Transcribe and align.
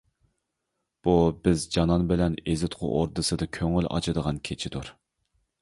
بۇ 1.07 1.13
بىز 1.47 1.65
جانان 1.75 2.07
بىلەن 2.13 2.39
ئېزىتقۇ 2.45 2.89
ئوردىسىدا 2.95 3.49
كۆڭۈل 3.59 3.91
ئاچىدىغان 3.93 4.45
كېچىدۇر. 4.51 4.95